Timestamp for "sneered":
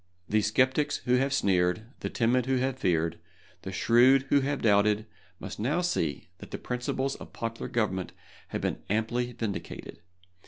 1.31-1.85